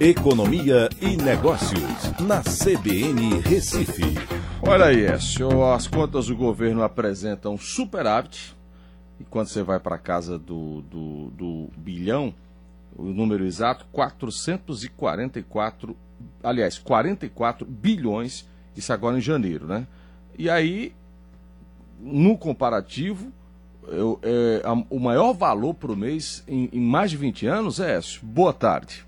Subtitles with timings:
[0.00, 4.14] Economia e Negócios, na CBN Recife.
[4.62, 8.56] Olha aí, Écio, as contas do governo apresentam superávit.
[9.18, 12.32] E quando você vai para a casa do, do, do bilhão,
[12.96, 15.96] o número exato, 444,
[16.44, 19.84] aliás, 44 bilhões, isso agora em janeiro, né?
[20.38, 20.94] E aí,
[21.98, 23.32] no comparativo,
[23.88, 27.96] eu, é, a, o maior valor por mês em, em mais de 20 anos é
[27.96, 28.24] Écio.
[28.24, 29.07] Boa tarde.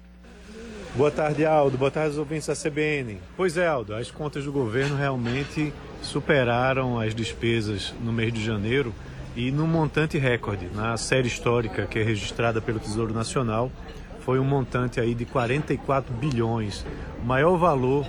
[0.97, 1.79] Boa tarde, Aldo.
[1.79, 3.21] Boa tarde, os ouvintes da CBN.
[3.37, 5.73] Pois é, Aldo, as contas do governo realmente
[6.03, 8.93] superaram as despesas no mês de janeiro
[9.37, 10.69] e num montante recorde.
[10.75, 13.71] Na série histórica que é registrada pelo Tesouro Nacional,
[14.25, 16.85] foi um montante aí de 44 bilhões,
[17.23, 18.05] o maior valor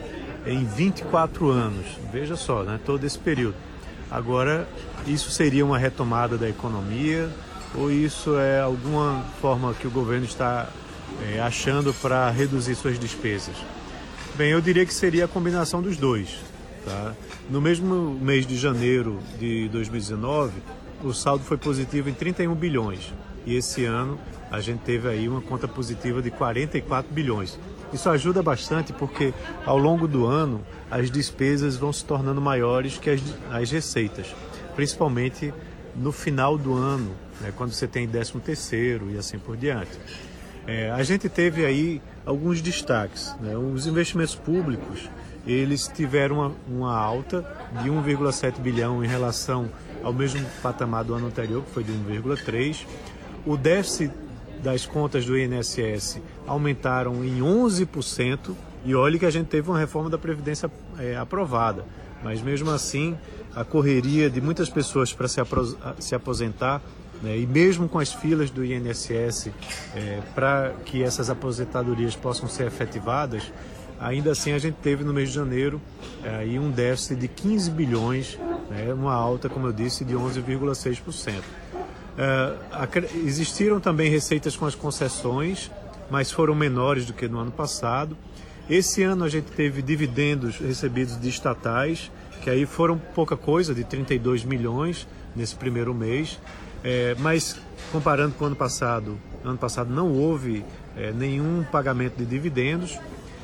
[0.48, 1.86] em 24 anos.
[2.12, 3.56] Veja só, né, todo esse período.
[4.10, 4.68] Agora,
[5.06, 7.30] isso seria uma retomada da economia
[7.76, 10.68] ou isso é alguma forma que o governo está
[11.34, 13.56] é, achando para reduzir suas despesas?
[14.36, 16.40] Bem, eu diria que seria a combinação dos dois.
[16.86, 17.14] Tá?
[17.50, 20.54] No mesmo mês de janeiro de 2019,
[21.04, 23.12] o saldo foi positivo em 31 bilhões
[23.46, 24.20] e esse ano
[24.52, 27.58] a gente teve aí uma conta positiva de 44 bilhões.
[27.94, 29.34] Isso ajuda bastante porque
[29.66, 34.28] ao longo do ano as despesas vão se tornando maiores que as, as receitas,
[34.76, 35.54] principalmente
[35.96, 39.92] no final do ano, né, quando você tem 13 terceiro e assim por diante.
[40.68, 43.36] É, a gente teve aí alguns destaques.
[43.40, 43.56] Né?
[43.58, 45.10] Os investimentos públicos
[45.46, 47.46] eles tiveram uma, uma alta
[47.82, 49.70] de 1,7 bilhão em relação
[50.04, 52.86] ao mesmo patamar do ano anterior, que foi de 1,3.
[53.46, 54.12] O déficit
[54.62, 60.10] das contas do INSS aumentaram em 11%, e olhe que a gente teve uma reforma
[60.10, 61.86] da Previdência é, aprovada,
[62.24, 63.18] mas mesmo assim
[63.56, 65.40] a correria de muitas pessoas para se,
[66.00, 66.82] se aposentar
[67.22, 67.38] né?
[67.38, 69.50] E mesmo com as filas do INSS
[69.96, 73.52] é, para que essas aposentadorias possam ser efetivadas,
[74.00, 75.82] ainda assim a gente teve no mês de janeiro
[76.24, 78.40] é, aí um déficit de 15 bilhões,
[78.70, 78.94] né?
[78.94, 81.42] uma alta, como eu disse, de 11,6%.
[82.18, 82.54] É,
[83.26, 85.72] existiram também receitas com as concessões,
[86.10, 88.18] mas foram menores do que no ano passado.
[88.70, 92.12] Esse ano a gente teve dividendos recebidos de estatais,
[92.42, 96.40] que aí foram pouca coisa, de 32 milhões nesse primeiro mês.
[96.84, 97.60] É, mas
[97.92, 102.98] comparando com o ano passado, ano passado não houve é, nenhum pagamento de dividendos.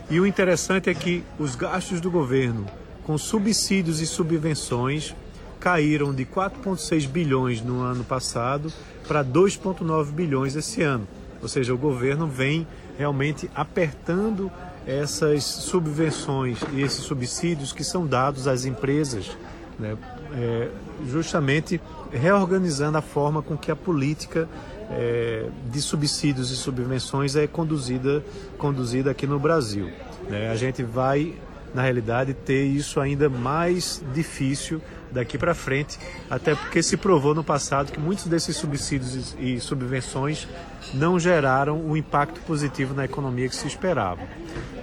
[0.09, 2.65] E o interessante é que os gastos do governo
[3.03, 5.15] com subsídios e subvenções
[5.59, 8.71] caíram de 4,6 bilhões no ano passado
[9.07, 11.07] para 2,9 bilhões esse ano.
[11.41, 12.67] Ou seja, o governo vem
[12.97, 14.51] realmente apertando
[14.87, 19.37] essas subvenções e esses subsídios que são dados às empresas,
[19.77, 19.97] né,
[20.33, 20.69] é,
[21.11, 21.81] justamente
[22.11, 24.47] reorganizando a forma com que a política
[24.89, 28.23] é, de subsídios e subvenções é conduzida,
[28.57, 29.91] conduzida aqui no Brasil.
[30.29, 30.49] Né?
[30.49, 31.33] A gente vai,
[31.73, 35.97] na realidade, ter isso ainda mais difícil daqui para frente,
[36.29, 40.47] até porque se provou no passado que muitos desses subsídios e subvenções
[40.93, 44.21] não geraram o impacto positivo na economia que se esperava.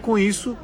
[0.02, 0.56] Com isso,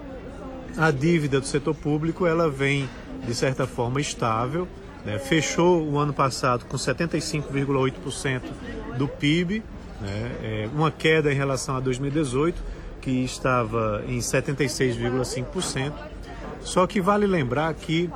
[0.77, 2.89] a dívida do setor público ela vem
[3.27, 4.67] de certa forma estável,
[5.05, 5.19] né?
[5.19, 8.43] fechou o ano passado com 75,8%
[8.97, 9.63] do PIB,
[10.01, 10.33] né?
[10.43, 15.93] é uma queda em relação a 2018, que estava em 76,5%.
[16.61, 18.11] Só que vale lembrar que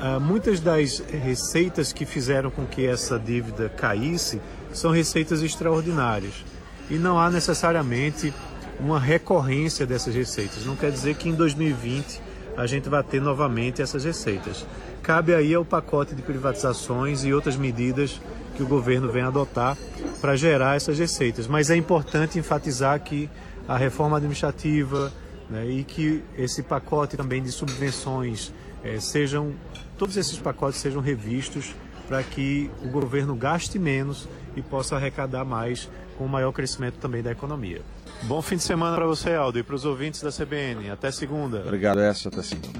[0.00, 4.40] ah, muitas das receitas que fizeram com que essa dívida caísse
[4.72, 6.44] são receitas extraordinárias.
[6.90, 8.34] E não há necessariamente
[8.78, 10.66] uma recorrência dessas receitas.
[10.66, 12.20] Não quer dizer que em 2020
[12.56, 14.66] a gente vai ter novamente essas receitas.
[15.02, 18.20] Cabe aí ao pacote de privatizações e outras medidas
[18.56, 19.76] que o governo vem adotar
[20.20, 21.46] para gerar essas receitas.
[21.46, 23.28] Mas é importante enfatizar que
[23.68, 25.12] a reforma administrativa
[25.48, 28.52] né, e que esse pacote também de subvenções
[28.82, 29.52] é, sejam,
[29.98, 31.74] todos esses pacotes sejam revistos
[32.06, 35.88] para que o governo gaste menos e possa arrecadar mais
[36.18, 37.82] com o maior crescimento também da economia.
[38.24, 40.90] Bom fim de semana para você, Aldo, e para os ouvintes da CBN.
[40.90, 41.60] Até segunda.
[41.60, 42.28] Obrigado, Écio.
[42.28, 42.78] Até segunda.